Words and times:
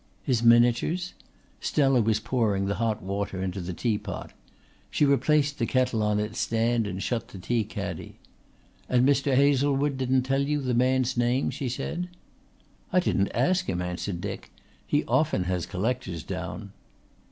"His 0.23 0.41
miniatures?" 0.41 1.13
Stella 1.59 2.01
was 2.01 2.19
pouring 2.19 2.65
the 2.65 2.73
hot 2.81 3.03
water 3.03 3.39
into 3.43 3.61
the 3.61 3.71
tea 3.71 3.99
pot. 3.99 4.33
She 4.89 5.05
replaced 5.05 5.59
the 5.59 5.67
kettle 5.67 6.01
on 6.01 6.19
its 6.19 6.39
stand 6.39 6.87
and 6.87 7.03
shut 7.03 7.27
the 7.27 7.37
tea 7.37 7.63
caddy. 7.63 8.15
"And 8.89 9.07
Mr. 9.07 9.35
Hazlewood 9.35 9.99
didn't 9.99 10.23
tell 10.23 10.41
you 10.41 10.59
the 10.59 10.73
man's 10.73 11.17
name," 11.17 11.51
she 11.51 11.69
said. 11.69 12.09
"I 12.91 12.99
didn't 12.99 13.29
ask 13.35 13.67
him," 13.69 13.79
answered 13.79 14.21
Dick. 14.21 14.51
"He 14.87 15.05
often 15.05 15.43
has 15.43 15.67
collectors 15.67 16.23
down." 16.23 16.71